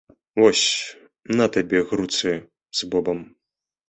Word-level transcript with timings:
Вось, 0.43 0.61
на 1.41 1.45
табе 1.55 1.79
груцы 1.91 2.33
з 2.81 2.89
бобам! 2.97 3.21